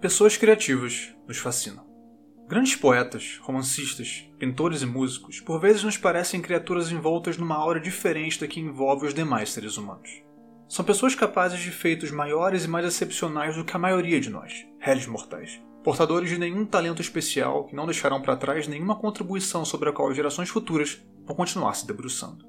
[0.00, 1.84] Pessoas criativas nos fascinam.
[2.48, 8.40] Grandes poetas, romancistas, pintores e músicos por vezes nos parecem criaturas envoltas numa aura diferente
[8.40, 10.08] da que envolve os demais seres humanos.
[10.66, 14.66] São pessoas capazes de feitos maiores e mais excepcionais do que a maioria de nós,
[14.78, 19.90] réis mortais, portadores de nenhum talento especial que não deixarão para trás nenhuma contribuição sobre
[19.90, 22.46] a qual gerações futuras vão continuar se debruçando.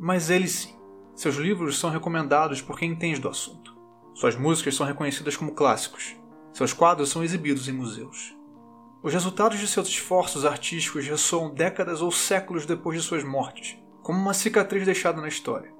[0.00, 0.74] Mas eles sim.
[1.14, 3.72] Seus livros são recomendados por quem entende do assunto.
[4.16, 6.16] Suas músicas são reconhecidas como clássicos,
[6.56, 8.34] seus quadros são exibidos em museus.
[9.02, 14.18] Os resultados de seus esforços artísticos ressoam décadas ou séculos depois de suas mortes, como
[14.18, 15.70] uma cicatriz deixada na história.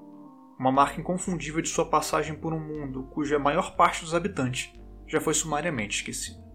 [0.59, 4.71] Uma marca inconfundível de sua passagem por um mundo cuja maior parte dos habitantes
[5.07, 6.45] já foi sumariamente esquecida.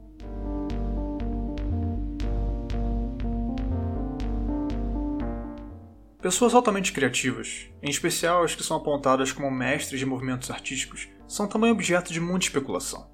[6.21, 11.49] Pessoas altamente criativas, em especial as que são apontadas como mestres de movimentos artísticos, são
[11.49, 13.12] também objeto de muita especulação.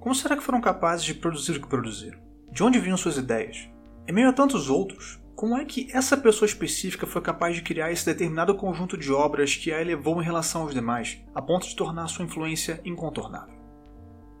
[0.00, 2.18] Como será que foram capazes de produzir o que produziram?
[2.50, 3.68] De onde vinham suas ideias?
[4.08, 7.92] Em meio a tantos outros, como é que essa pessoa específica foi capaz de criar
[7.92, 11.76] esse determinado conjunto de obras que a elevou em relação aos demais, a ponto de
[11.76, 13.54] tornar sua influência incontornável?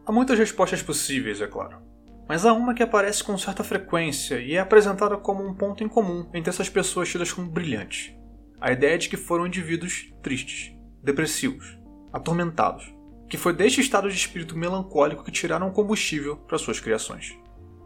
[0.06, 1.82] Há muitas respostas possíveis, é claro.
[2.26, 5.88] Mas há uma que aparece com certa frequência e é apresentada como um ponto em
[5.88, 8.14] comum entre essas pessoas tidas como brilhantes.
[8.58, 11.78] A ideia de que foram indivíduos tristes, depressivos,
[12.12, 12.94] atormentados,
[13.30, 17.38] que foi deste estado de espírito melancólico que tiraram combustível para suas criações.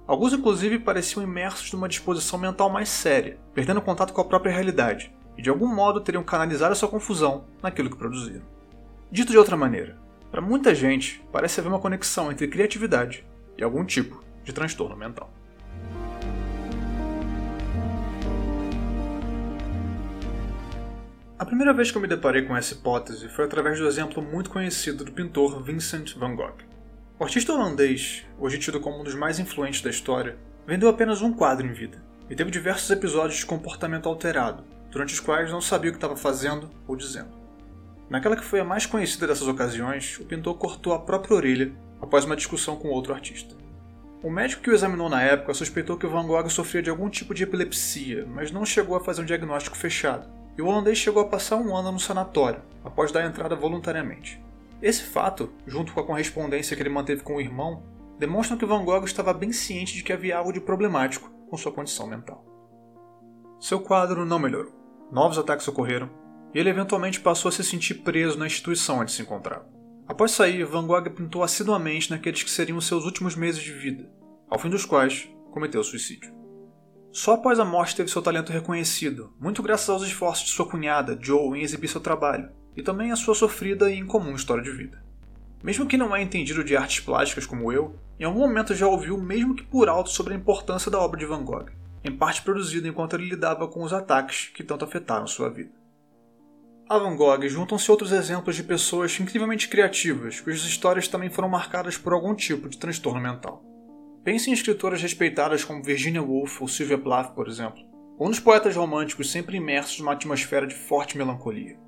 [0.07, 5.15] Alguns, inclusive, pareciam imersos numa disposição mental mais séria, perdendo contato com a própria realidade,
[5.37, 8.47] e de algum modo teriam canalizado sua confusão naquilo que produziram.
[9.13, 9.99] Dito de outra maneira,
[10.31, 13.23] para muita gente parece haver uma conexão entre criatividade
[13.59, 15.31] e algum tipo de transtorno mental.
[21.45, 24.49] A primeira vez que eu me deparei com essa hipótese foi através do exemplo muito
[24.49, 26.57] conhecido do pintor Vincent van Gogh.
[27.19, 31.35] O artista holandês, hoje tido como um dos mais influentes da história, vendeu apenas um
[31.35, 35.91] quadro em vida e teve diversos episódios de comportamento alterado, durante os quais não sabia
[35.91, 37.37] o que estava fazendo ou dizendo.
[38.09, 42.25] Naquela que foi a mais conhecida dessas ocasiões, o pintor cortou a própria orelha após
[42.25, 43.55] uma discussão com outro artista.
[44.23, 47.35] O médico que o examinou na época suspeitou que Van Gogh sofria de algum tipo
[47.35, 50.27] de epilepsia, mas não chegou a fazer um diagnóstico fechado,
[50.57, 54.43] e o holandês chegou a passar um ano no sanatório, após dar entrada voluntariamente.
[54.81, 57.83] Esse fato, junto com a correspondência que ele manteve com o irmão,
[58.19, 61.73] demonstram que Van Gogh estava bem ciente de que havia algo de problemático com sua
[61.73, 62.45] condição mental.
[63.59, 64.73] Seu quadro não melhorou.
[65.11, 66.11] Novos ataques ocorreram,
[66.53, 69.69] e ele eventualmente passou a se sentir preso na instituição onde se encontrava.
[70.07, 74.11] Após sair, Van Gogh pintou assiduamente naqueles que seriam seus últimos meses de vida,
[74.51, 76.44] ao fim dos quais cometeu suicídio.
[77.15, 81.17] Só após a morte teve seu talento reconhecido, muito graças aos esforços de sua cunhada,
[81.23, 85.01] Joe, em exibir seu trabalho, e também a sua sofrida e incomum história de vida.
[85.63, 89.17] Mesmo que não é entendido de artes plásticas como eu, em algum momento já ouviu,
[89.17, 91.71] mesmo que por alto, sobre a importância da obra de Van Gogh,
[92.03, 95.71] em parte produzida enquanto ele lidava com os ataques que tanto afetaram sua vida.
[96.89, 101.97] A Van Gogh juntam-se outros exemplos de pessoas incrivelmente criativas, cujas histórias também foram marcadas
[101.97, 103.65] por algum tipo de transtorno mental.
[104.25, 107.83] Pense em escritoras respeitadas como Virginia Woolf ou Sylvia Plath, por exemplo,
[108.19, 111.79] ou nos poetas românticos sempre imersos numa atmosfera de forte melancolia.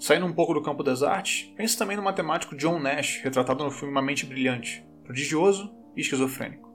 [0.00, 3.70] Saindo um pouco do campo das artes, pense também no matemático John Nash, retratado no
[3.70, 6.68] filme Uma Mente Brilhante, prodigioso e esquizofrênico.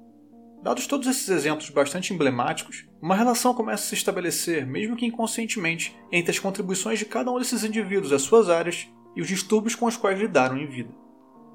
[0.62, 5.98] Dados todos esses exemplos bastante emblemáticos, uma relação começa a se estabelecer, mesmo que inconscientemente,
[6.12, 9.88] entre as contribuições de cada um desses indivíduos às suas áreas e os distúrbios com
[9.88, 10.94] os quais lidaram em vida.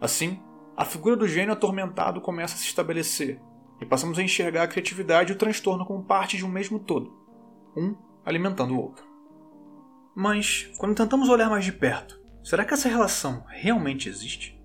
[0.00, 0.40] Assim,
[0.78, 3.40] a figura do gênio atormentado começa a se estabelecer,
[3.80, 7.12] e passamos a enxergar a criatividade e o transtorno como parte de um mesmo todo,
[7.76, 9.04] um alimentando o outro.
[10.14, 14.56] Mas, quando tentamos olhar mais de perto, será que essa relação realmente existe?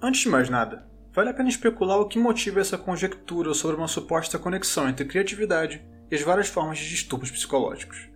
[0.00, 3.86] Antes de mais nada, vale a pena especular o que motiva essa conjectura sobre uma
[3.86, 8.08] suposta conexão entre criatividade e as várias formas de distúrbios psicológicos.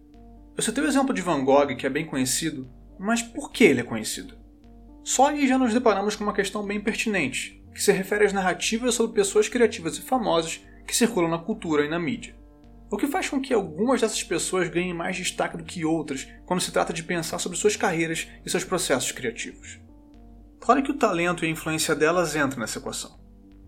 [0.57, 3.81] Eu citei o exemplo de Van Gogh, que é bem conhecido, mas por que ele
[3.81, 4.37] é conhecido?
[5.03, 8.95] Só aí já nos deparamos com uma questão bem pertinente, que se refere às narrativas
[8.95, 12.37] sobre pessoas criativas e famosas que circulam na cultura e na mídia.
[12.91, 16.61] O que faz com que algumas dessas pessoas ganhem mais destaque do que outras quando
[16.61, 19.81] se trata de pensar sobre suas carreiras e seus processos criativos.
[20.61, 23.19] Claro que o talento e a influência delas entram nessa equação.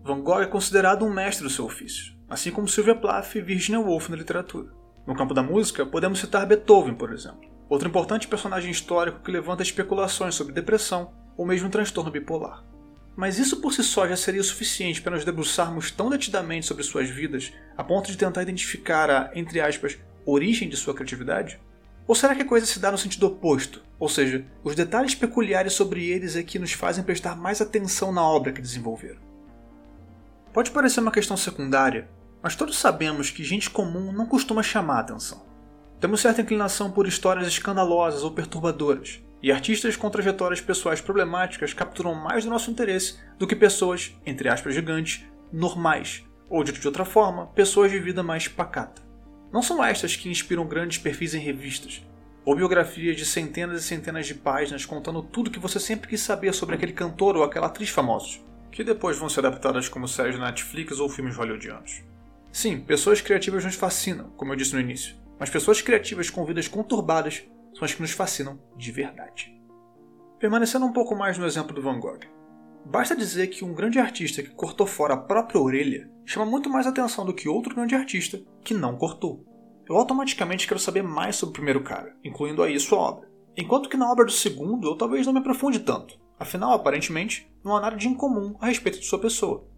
[0.03, 3.79] Van Gogh é considerado um mestre do seu ofício, assim como Sylvia Plath e Virginia
[3.79, 4.71] Woolf na literatura.
[5.05, 9.63] No campo da música, podemos citar Beethoven, por exemplo, outro importante personagem histórico que levanta
[9.63, 12.63] especulações sobre depressão ou mesmo transtorno bipolar.
[13.15, 16.83] Mas isso por si só já seria o suficiente para nos debruçarmos tão detidamente sobre
[16.83, 21.59] suas vidas, a ponto de tentar identificar a, entre aspas, origem de sua criatividade?
[22.05, 23.81] Ou será que a coisa se dá no sentido oposto?
[23.99, 28.21] Ou seja, os detalhes peculiares sobre eles é que nos fazem prestar mais atenção na
[28.21, 29.19] obra que desenvolveram.
[30.53, 32.07] Pode parecer uma questão secundária,
[32.47, 35.45] mas todos sabemos que gente comum não costuma chamar atenção.
[35.99, 42.15] Temos certa inclinação por histórias escandalosas ou perturbadoras, e artistas com trajetórias pessoais problemáticas capturam
[42.15, 47.03] mais do nosso interesse do que pessoas, entre aspas gigantes, normais, ou dito de outra
[47.03, 49.01] forma, pessoas de vida mais pacata.
[49.51, 52.01] Não são estas que inspiram grandes perfis em revistas,
[52.45, 56.53] ou biografias de centenas e centenas de páginas contando tudo que você sempre quis saber
[56.53, 58.39] sobre aquele cantor ou aquela atriz famosos,
[58.71, 62.06] que depois vão ser adaptadas como séries na Netflix ou filmes hollywoodianos.
[62.57, 66.67] Sim, pessoas criativas nos fascinam, como eu disse no início, mas pessoas criativas com vidas
[66.67, 67.43] conturbadas
[67.75, 69.53] são as que nos fascinam de verdade.
[70.39, 72.21] Permanecendo um pouco mais no exemplo do Van Gogh.
[72.83, 76.87] Basta dizer que um grande artista que cortou fora a própria orelha chama muito mais
[76.87, 79.45] atenção do que outro grande artista que não cortou.
[79.87, 83.29] Eu automaticamente quero saber mais sobre o primeiro cara, incluindo aí sua obra.
[83.55, 87.77] Enquanto que na obra do segundo eu talvez não me aprofunde tanto, afinal, aparentemente, não
[87.77, 89.76] há nada de incomum a respeito de sua pessoa.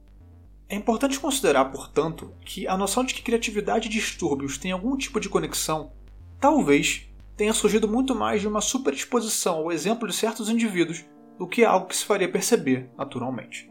[0.71, 5.19] É importante considerar, portanto, que a noção de que criatividade e distúrbios têm algum tipo
[5.19, 5.91] de conexão
[6.39, 11.03] talvez tenha surgido muito mais de uma superexposição ao exemplo de certos indivíduos
[11.39, 13.67] do que algo que se faria perceber naturalmente.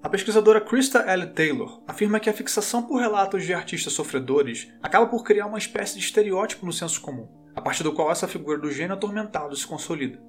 [0.00, 1.26] A pesquisadora Krista L.
[1.26, 5.98] Taylor afirma que a fixação por relatos de artistas sofredores acaba por criar uma espécie
[5.98, 9.66] de estereótipo no senso comum, a partir do qual essa figura do gênio atormentado se
[9.66, 10.22] consolida.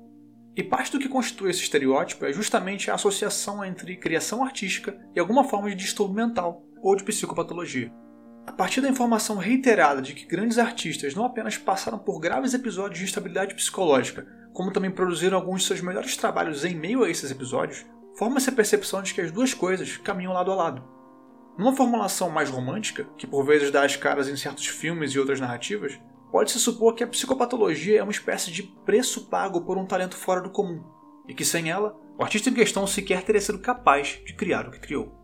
[0.57, 5.19] E parte do que constitui esse estereótipo é justamente a associação entre criação artística e
[5.19, 7.93] alguma forma de distúrbio mental ou de psicopatologia.
[8.47, 12.97] A partir da informação reiterada de que grandes artistas não apenas passaram por graves episódios
[12.97, 17.29] de instabilidade psicológica, como também produziram alguns de seus melhores trabalhos em meio a esses
[17.29, 17.85] episódios,
[18.17, 20.83] forma-se a percepção de que as duas coisas caminham lado a lado.
[21.55, 25.39] Numa formulação mais romântica, que por vezes dá as caras em certos filmes e outras
[25.39, 25.99] narrativas,
[26.31, 30.41] pode-se supor que a psicopatologia é uma espécie de preço pago por um talento fora
[30.41, 30.83] do comum,
[31.27, 34.71] e que sem ela, o artista em questão sequer teria sido capaz de criar o
[34.71, 35.23] que criou.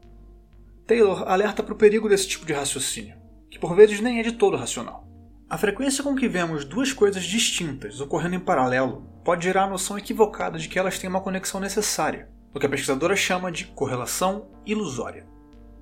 [0.86, 3.16] Taylor alerta para o perigo desse tipo de raciocínio,
[3.50, 5.08] que por vezes nem é de todo racional.
[5.50, 9.98] A frequência com que vemos duas coisas distintas ocorrendo em paralelo pode gerar a noção
[9.98, 14.50] equivocada de que elas têm uma conexão necessária, o que a pesquisadora chama de correlação
[14.66, 15.33] ilusória.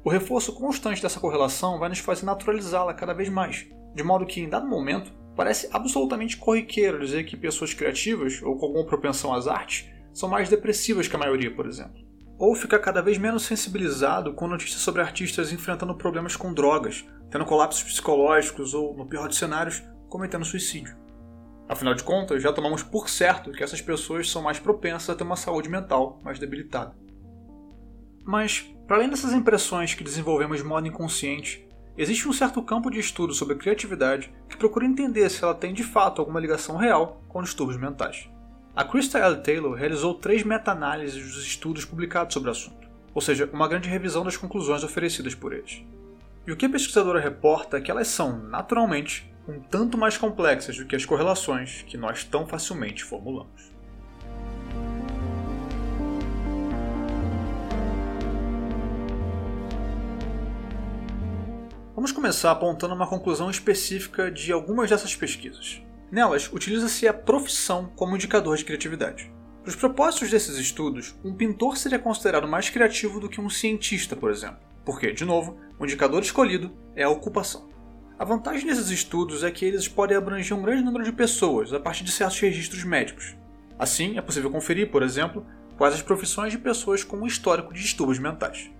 [0.03, 4.41] O reforço constante dessa correlação vai nos fazer naturalizá-la cada vez mais, de modo que,
[4.41, 9.47] em dado momento, parece absolutamente corriqueiro dizer que pessoas criativas ou com alguma propensão às
[9.47, 12.11] artes são mais depressivas que a maioria, por exemplo
[12.41, 17.45] ou fica cada vez menos sensibilizado com notícias sobre artistas enfrentando problemas com drogas, tendo
[17.45, 20.97] colapsos psicológicos ou, no pior dos cenários, cometendo suicídio.
[21.69, 25.23] Afinal de contas, já tomamos por certo que essas pessoas são mais propensas a ter
[25.23, 26.95] uma saúde mental mais debilitada.
[28.23, 32.99] Mas, para além dessas impressões que desenvolvemos de modo inconsciente, existe um certo campo de
[32.99, 37.41] estudo sobre criatividade que procura entender se ela tem de fato alguma ligação real com
[37.41, 38.29] distúrbios mentais.
[38.75, 39.37] A Krista L.
[39.41, 44.23] Taylor realizou três meta-análises dos estudos publicados sobre o assunto, ou seja, uma grande revisão
[44.23, 45.83] das conclusões oferecidas por eles.
[46.47, 50.77] E o que a pesquisadora reporta é que elas são, naturalmente, um tanto mais complexas
[50.77, 53.70] do que as correlações que nós tão facilmente formulamos.
[62.01, 65.83] Vamos começar apontando uma conclusão específica de algumas dessas pesquisas.
[66.11, 69.31] Nelas, utiliza-se a profissão como indicador de criatividade.
[69.61, 74.15] Para os propósitos desses estudos, um pintor seria considerado mais criativo do que um cientista,
[74.15, 77.69] por exemplo, porque, de novo, o indicador escolhido é a ocupação.
[78.17, 81.79] A vantagem desses estudos é que eles podem abranger um grande número de pessoas a
[81.79, 83.35] partir de certos registros médicos.
[83.77, 85.45] Assim, é possível conferir, por exemplo,
[85.77, 88.71] quais as profissões de pessoas com um histórico de distúrbios mentais.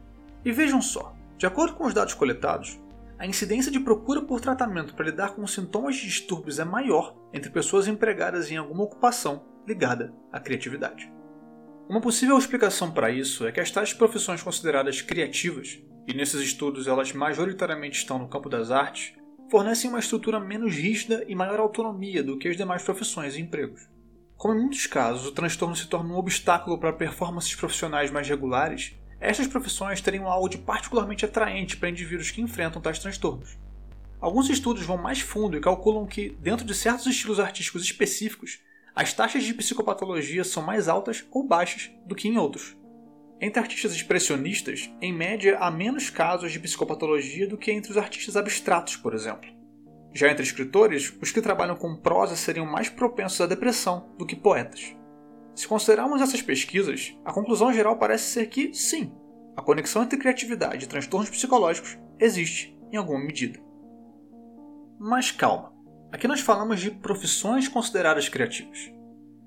[0.44, 2.80] E vejam só, de acordo com os dados coletados,
[3.22, 7.52] a incidência de procura por tratamento para lidar com sintomas de distúrbios é maior entre
[7.52, 11.14] pessoas empregadas em alguma ocupação ligada à criatividade.
[11.88, 16.88] Uma possível explicação para isso é que as tais profissões consideradas criativas, e nesses estudos
[16.88, 19.14] elas majoritariamente estão no campo das artes,
[19.52, 23.88] fornecem uma estrutura menos rígida e maior autonomia do que as demais profissões e empregos.
[24.36, 28.96] Como em muitos casos o transtorno se torna um obstáculo para performances profissionais mais regulares,
[29.22, 33.56] estas profissões teriam algo de particularmente atraente para indivíduos que enfrentam tais transtornos.
[34.20, 38.60] Alguns estudos vão mais fundo e calculam que, dentro de certos estilos artísticos específicos,
[38.96, 42.76] as taxas de psicopatologia são mais altas ou baixas do que em outros.
[43.40, 48.36] Entre artistas expressionistas, em média, há menos casos de psicopatologia do que entre os artistas
[48.36, 49.50] abstratos, por exemplo.
[50.14, 54.36] Já entre escritores, os que trabalham com prosa seriam mais propensos à depressão do que
[54.36, 54.96] poetas.
[55.56, 59.14] Se considerarmos essas pesquisas, a conclusão geral parece ser que, sim,
[59.56, 63.60] a conexão entre criatividade e transtornos psicológicos existe em alguma medida.
[65.00, 65.74] Mas calma,
[66.12, 68.92] aqui nós falamos de profissões consideradas criativas.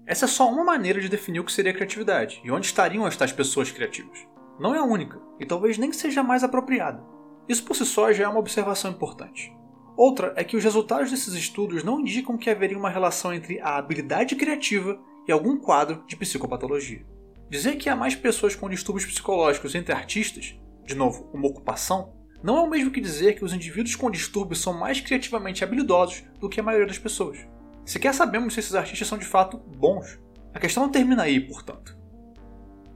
[0.07, 3.33] Essa é só uma maneira de definir o que seria criatividade e onde estariam estas
[3.33, 4.19] pessoas criativas.
[4.61, 7.03] Não é a única, e talvez nem seja mais apropriada.
[7.49, 9.53] Isso por si só já é uma observação importante.
[9.97, 13.77] Outra é que os resultados desses estudos não indicam que haveria uma relação entre a
[13.77, 17.05] habilidade criativa e algum quadro de psicopatologia.
[17.49, 22.13] Dizer que há mais pessoas com distúrbios psicológicos entre artistas, de novo, uma ocupação,
[22.43, 26.25] não é o mesmo que dizer que os indivíduos com distúrbios são mais criativamente habilidosos
[26.39, 27.39] do que a maioria das pessoas.
[27.85, 30.19] Sequer sabemos se esses artistas são de fato bons.
[30.53, 31.97] A questão não termina aí, portanto.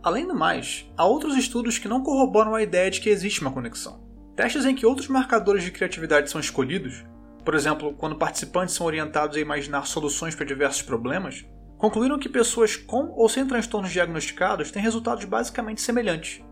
[0.03, 3.51] Além do mais, há outros estudos que não corroboram a ideia de que existe uma
[3.51, 4.07] conexão.
[4.37, 7.05] Testes em que outros marcadores de criatividade são escolhidos,
[7.45, 11.47] por exemplo, quando participantes são orientados a imaginar soluções para diversos problemas,
[11.79, 16.43] concluíram que pessoas com ou sem transtornos diagnosticados têm resultados basicamente semelhantes.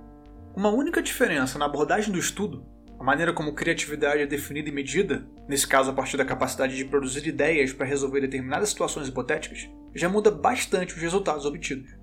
[0.56, 2.64] Uma única diferença na abordagem do estudo,
[2.98, 6.84] a maneira como criatividade é definida e medida, nesse caso a partir da capacidade de
[6.84, 11.94] produzir ideias para resolver determinadas situações hipotéticas, já muda bastante os resultados obtidos.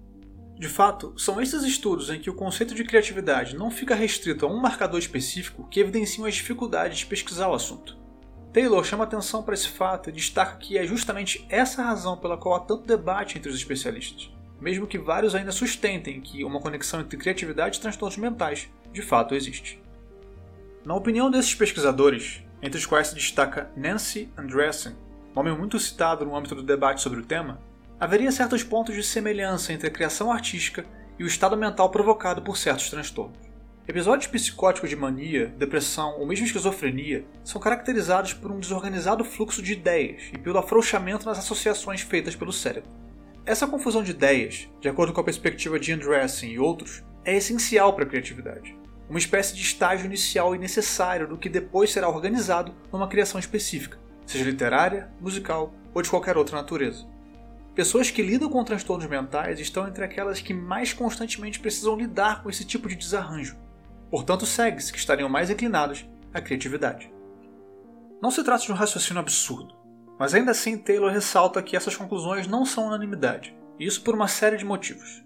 [0.60, 4.50] De fato, são esses estudos em que o conceito de criatividade não fica restrito a
[4.50, 7.98] um marcador específico que evidenciam as dificuldades de pesquisar o assunto.
[8.54, 12.54] Taylor chama atenção para esse fato e destaca que é justamente essa razão pela qual
[12.54, 14.30] há tanto debate entre os especialistas,
[14.62, 19.34] mesmo que vários ainda sustentem que uma conexão entre criatividade e transtornos mentais de fato
[19.34, 19.82] existe.
[20.86, 24.96] Na opinião desses pesquisadores, entre os quais se destaca Nancy Andreessen,
[25.36, 27.60] nome muito citado no âmbito do debate sobre o tema,
[28.00, 30.86] haveria certos pontos de semelhança entre a criação artística
[31.18, 33.53] e o estado mental provocado por certos transtornos.
[33.86, 39.74] Episódios psicóticos de mania, depressão ou mesmo esquizofrenia são caracterizados por um desorganizado fluxo de
[39.74, 42.90] ideias e pelo afrouxamento nas associações feitas pelo cérebro.
[43.46, 47.92] Essa confusão de ideias, de acordo com a perspectiva de Andreessen e outros, é essencial
[47.92, 48.74] para a criatividade,
[49.10, 54.00] uma espécie de estágio inicial e necessário do que depois será organizado numa criação específica,
[54.26, 57.06] seja literária, musical ou de qualquer outra natureza.
[57.76, 62.50] Pessoas que lidam com transtornos mentais estão entre aquelas que mais constantemente precisam lidar com
[62.50, 63.58] esse tipo de desarranjo,
[64.14, 67.12] Portanto, segue-se que estariam mais inclinados à criatividade.
[68.22, 69.74] Não se trata de um raciocínio absurdo,
[70.20, 74.28] mas ainda assim Taylor ressalta que essas conclusões não são unanimidade, e isso por uma
[74.28, 75.24] série de motivos.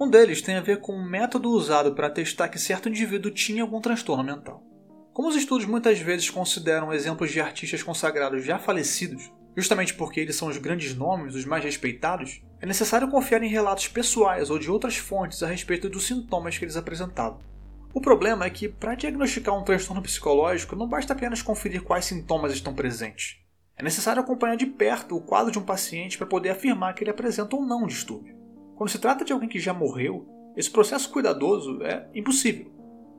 [0.00, 3.62] Um deles tem a ver com o método usado para testar que certo indivíduo tinha
[3.62, 4.64] algum transtorno mental.
[5.12, 10.34] Como os estudos muitas vezes consideram exemplos de artistas consagrados já falecidos, justamente porque eles
[10.34, 14.68] são os grandes nomes, os mais respeitados, é necessário confiar em relatos pessoais ou de
[14.68, 17.46] outras fontes a respeito dos sintomas que eles apresentavam.
[17.92, 22.52] O problema é que, para diagnosticar um transtorno psicológico, não basta apenas conferir quais sintomas
[22.52, 23.38] estão presentes.
[23.76, 27.10] É necessário acompanhar de perto o quadro de um paciente para poder afirmar que ele
[27.10, 28.36] apresenta ou não um distúrbio.
[28.76, 32.70] Quando se trata de alguém que já morreu, esse processo cuidadoso é impossível.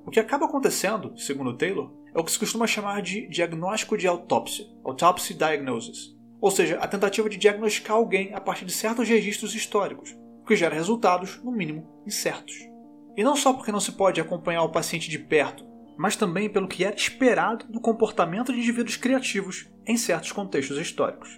[0.05, 4.07] O que acaba acontecendo, segundo Taylor, é o que se costuma chamar de diagnóstico de
[4.07, 9.55] autópsia, autopsy diagnosis, ou seja, a tentativa de diagnosticar alguém a partir de certos registros
[9.55, 12.68] históricos, o que gera resultados, no mínimo, incertos.
[13.15, 15.65] E não só porque não se pode acompanhar o paciente de perto,
[15.97, 21.37] mas também pelo que era esperado do comportamento de indivíduos criativos em certos contextos históricos.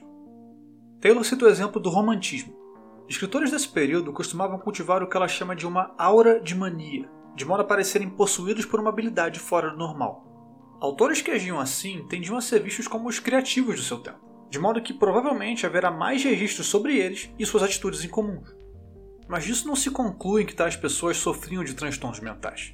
[0.99, 2.55] Taylor cita o exemplo do romantismo.
[3.09, 7.43] Escritores desse período costumavam cultivar o que ela chama de uma aura de mania, de
[7.43, 10.27] modo a parecerem possuídos por uma habilidade fora do normal.
[10.79, 14.59] Autores que agiam assim tendiam a ser vistos como os criativos do seu tempo, de
[14.59, 18.60] modo que provavelmente haverá mais registros sobre eles e suas atitudes incomuns
[19.31, 22.73] mas isso não se conclui que tais pessoas sofriam de transtornos mentais.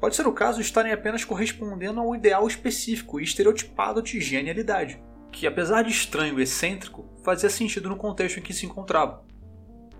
[0.00, 4.98] Pode ser o caso de estarem apenas correspondendo ao ideal específico e estereotipado de genialidade,
[5.30, 9.26] que, apesar de estranho e excêntrico, fazia sentido no contexto em que se encontravam.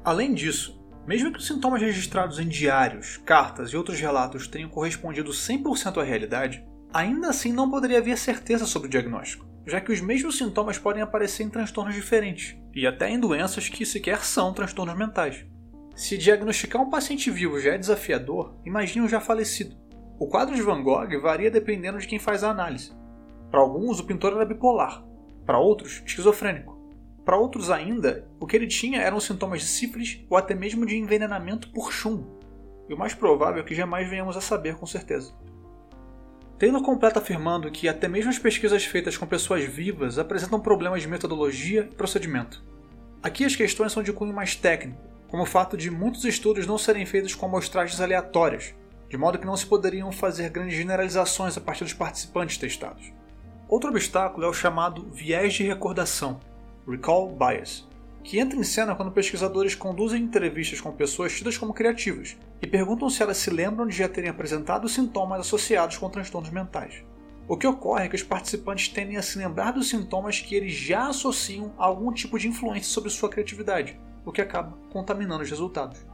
[0.03, 5.33] Além disso, mesmo que os sintomas registrados em diários, cartas e outros relatos tenham correspondido
[5.33, 6.65] 100% à realidade,
[6.95, 11.03] ainda assim não poderia haver certeza sobre o diagnóstico, já que os mesmos sintomas podem
[11.03, 15.45] aparecer em transtornos diferentes, e até em doenças que sequer são transtornos mentais.
[15.95, 19.77] Se diagnosticar um paciente vivo já é desafiador, imagine um já falecido.
[20.19, 22.93] O quadro de Van Gogh varia dependendo de quem faz a análise.
[23.51, 25.05] Para alguns, o pintor era bipolar,
[25.45, 26.79] para outros, esquizofrênico.
[27.25, 30.97] Para outros ainda, o que ele tinha eram sintomas de sífilis ou até mesmo de
[30.97, 32.39] envenenamento por chumbo.
[32.89, 35.33] E o mais provável é que jamais venhamos a saber com certeza.
[36.59, 41.09] Taylor completa afirmando que até mesmo as pesquisas feitas com pessoas vivas apresentam problemas de
[41.09, 42.63] metodologia e procedimento.
[43.23, 46.77] Aqui as questões são de cunho mais técnico, como o fato de muitos estudos não
[46.77, 48.75] serem feitos com amostragens aleatórias,
[49.09, 53.13] de modo que não se poderiam fazer grandes generalizações a partir dos participantes testados.
[53.69, 56.41] Outro obstáculo é o chamado viés de recordação,
[56.89, 57.89] recall bias,
[58.25, 63.09] que entra em cena quando pesquisadores conduzem entrevistas com pessoas tidas como criativas e perguntam
[63.09, 67.05] se elas se lembram de já terem apresentado sintomas associados com transtornos mentais.
[67.47, 70.73] O que ocorre é que os participantes tendem a se lembrar dos sintomas que eles
[70.73, 75.51] já associam a algum tipo de influência sobre sua criatividade, o que acaba contaminando os
[75.51, 76.05] resultados.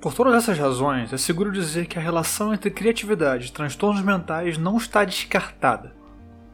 [0.00, 4.56] Por todas essas razões, é seguro dizer que a relação entre criatividade e transtornos mentais
[4.56, 5.94] não está descartada,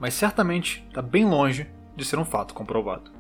[0.00, 3.12] mas certamente está bem longe de ser um fato comprovado.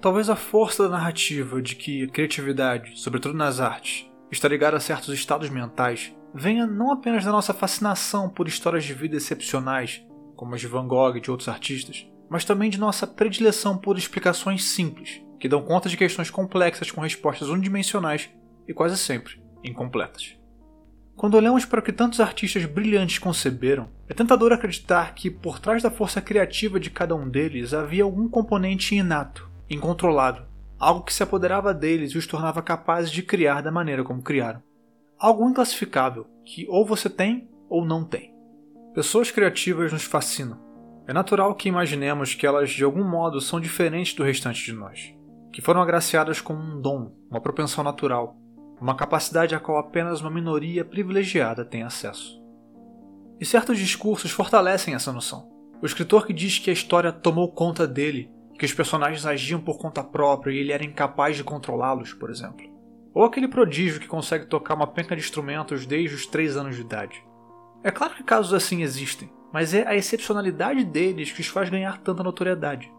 [0.00, 4.80] Talvez a força da narrativa de que a criatividade, sobretudo nas artes, está ligada a
[4.80, 10.54] certos estados mentais, venha não apenas da nossa fascinação por histórias de vida excepcionais como
[10.54, 14.64] as de Van Gogh e de outros artistas, mas também de nossa predileção por explicações
[14.64, 18.30] simples, que dão conta de questões complexas com respostas unidimensionais
[18.66, 20.36] e quase sempre incompletas.
[21.14, 25.82] Quando olhamos para o que tantos artistas brilhantes conceberam, é tentador acreditar que por trás
[25.82, 30.44] da força criativa de cada um deles havia algum componente inato, incontrolado,
[30.78, 34.62] algo que se apoderava deles e os tornava capazes de criar da maneira como criaram.
[35.22, 38.34] Algo inclassificável que ou você tem ou não tem.
[38.92, 40.58] Pessoas criativas nos fascinam.
[41.06, 45.14] É natural que imaginemos que elas de algum modo são diferentes do restante de nós,
[45.52, 48.36] que foram agraciadas com um dom, uma propensão natural,
[48.80, 52.42] uma capacidade a qual apenas uma minoria privilegiada tem acesso.
[53.38, 55.48] E certos discursos fortalecem essa noção.
[55.80, 59.78] O escritor que diz que a história tomou conta dele, que os personagens agiam por
[59.78, 62.71] conta própria e ele era incapaz de controlá-los, por exemplo.
[63.14, 66.82] Ou aquele prodígio que consegue tocar uma penca de instrumentos desde os 3 anos de
[66.82, 67.24] idade.
[67.84, 71.98] É claro que casos assim existem, mas é a excepcionalidade deles que os faz ganhar
[71.98, 72.90] tanta notoriedade.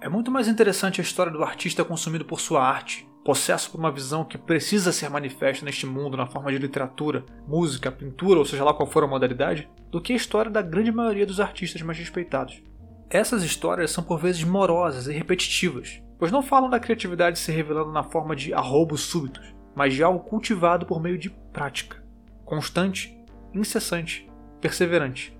[0.00, 3.90] É muito mais interessante a história do artista consumido por sua arte, possesso por uma
[3.90, 8.62] visão que precisa ser manifesta neste mundo na forma de literatura, música, pintura ou seja
[8.62, 11.98] lá qual for a modalidade, do que a história da grande maioria dos artistas mais
[11.98, 12.62] respeitados.
[13.08, 17.92] Essas histórias são por vezes morosas e repetitivas, pois não falam da criatividade se revelando
[17.92, 22.02] na forma de arroubos súbitos, mas de algo cultivado por meio de prática,
[22.44, 23.14] constante
[23.54, 24.28] incessante,
[24.60, 25.36] perseverante.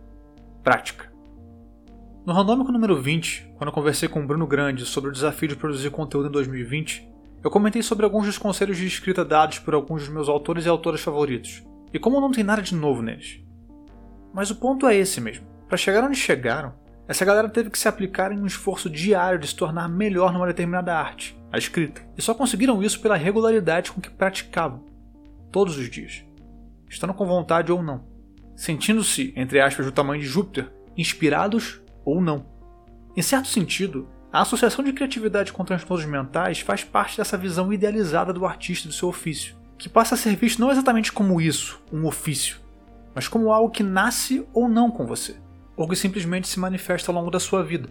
[0.62, 1.12] Prática.
[2.24, 5.56] No randômico número 20, quando eu conversei com o Bruno Grande sobre o desafio de
[5.56, 7.06] produzir conteúdo em 2020,
[7.42, 10.68] eu comentei sobre alguns dos conselhos de escrita dados por alguns dos meus autores e
[10.68, 13.40] autoras favoritos, e como não tem nada de novo neles.
[14.32, 15.46] Mas o ponto é esse mesmo.
[15.68, 16.72] Para chegar onde chegaram,
[17.06, 20.46] essa galera teve que se aplicar em um esforço diário de se tornar melhor numa
[20.46, 24.84] determinada arte, a escrita, e só conseguiram isso pela regularidade com que praticavam,
[25.52, 26.24] todos os dias.
[26.88, 28.06] Estando com vontade ou não,
[28.56, 32.46] sentindo-se, entre aspas, do tamanho de Júpiter, inspirados ou não.
[33.14, 38.32] Em certo sentido, a associação de criatividade com transtornos mentais faz parte dessa visão idealizada
[38.32, 42.06] do artista do seu ofício, que passa a ser visto não exatamente como isso, um
[42.06, 42.58] ofício,
[43.14, 45.36] mas como algo que nasce ou não com você,
[45.76, 47.88] ou que simplesmente se manifesta ao longo da sua vida,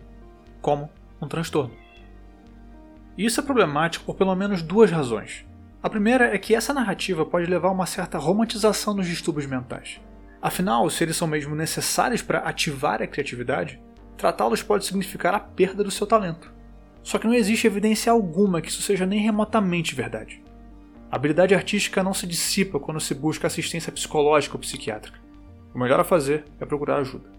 [0.62, 0.89] como
[1.22, 1.74] um transtorno.
[3.17, 5.46] E isso é problemático por pelo menos duas razões.
[5.82, 10.00] A primeira é que essa narrativa pode levar a uma certa romantização dos distúrbios mentais.
[10.41, 13.82] Afinal, se eles são mesmo necessários para ativar a criatividade,
[14.17, 16.52] tratá-los pode significar a perda do seu talento.
[17.04, 20.41] Só que não existe evidência alguma que isso seja nem remotamente verdade.
[21.12, 25.19] A habilidade artística não se dissipa quando se busca assistência psicológica ou psiquiátrica.
[25.74, 27.30] O melhor a fazer é procurar ajuda.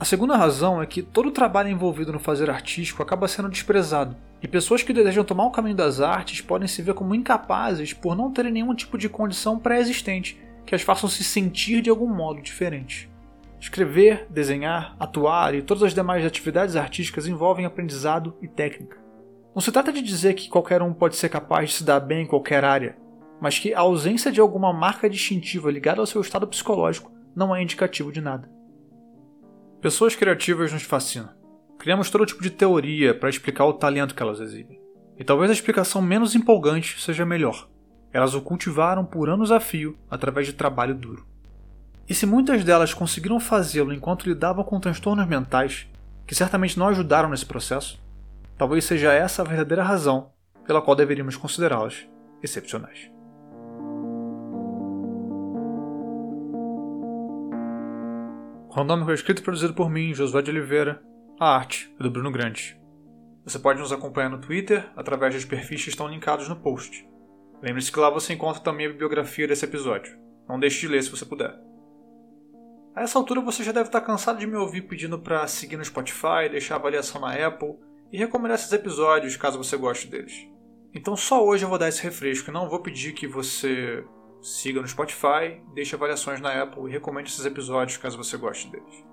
[0.00, 4.16] A segunda razão é que todo o trabalho envolvido no fazer artístico acaba sendo desprezado,
[4.42, 8.16] e pessoas que desejam tomar o caminho das artes podem se ver como incapazes por
[8.16, 12.40] não terem nenhum tipo de condição pré-existente que as façam se sentir de algum modo
[12.40, 13.10] diferente.
[13.60, 18.96] Escrever, desenhar, atuar e todas as demais atividades artísticas envolvem aprendizado e técnica.
[19.54, 22.22] Não se trata de dizer que qualquer um pode ser capaz de se dar bem
[22.22, 22.96] em qualquer área,
[23.38, 27.62] mas que a ausência de alguma marca distintiva ligada ao seu estado psicológico não é
[27.62, 28.59] indicativo de nada.
[29.80, 31.30] Pessoas criativas nos fascinam.
[31.78, 34.78] Criamos todo tipo de teoria para explicar o talento que elas exibem.
[35.16, 37.66] E talvez a explicação menos empolgante seja melhor.
[38.12, 41.26] Elas o cultivaram por anos a fio através de trabalho duro.
[42.06, 45.86] E se muitas delas conseguiram fazê-lo enquanto lidavam com transtornos mentais,
[46.26, 47.98] que certamente não ajudaram nesse processo,
[48.58, 50.30] talvez seja essa a verdadeira razão
[50.66, 52.06] pela qual deveríamos considerá-las
[52.42, 53.10] excepcionais.
[58.80, 61.02] Randômico é escrito e produzido por mim, Josué de Oliveira.
[61.38, 62.80] A arte é do Bruno Grande.
[63.44, 67.06] Você pode nos acompanhar no Twitter através dos perfis que estão linkados no post.
[67.62, 70.18] Lembre-se que lá você encontra também a bibliografia desse episódio.
[70.48, 71.54] Não deixe de ler se você puder.
[72.96, 75.84] A essa altura você já deve estar cansado de me ouvir pedindo para seguir no
[75.84, 77.76] Spotify, deixar avaliação na Apple
[78.10, 80.48] e recomendar esses episódios caso você goste deles.
[80.94, 84.02] Então só hoje eu vou dar esse refresco e não vou pedir que você
[84.42, 89.04] Siga no Spotify, deixe avaliações na Apple e recomende esses episódios caso você goste deles.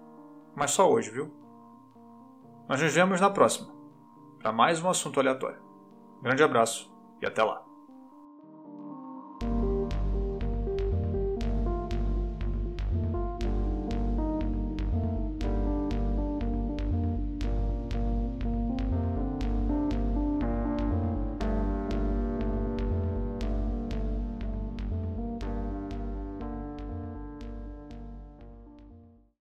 [0.55, 1.31] Mas só hoje, viu?
[2.67, 3.73] Nós nos vemos na próxima,
[4.39, 5.61] para mais um assunto aleatório.
[6.21, 7.66] Grande abraço e até lá!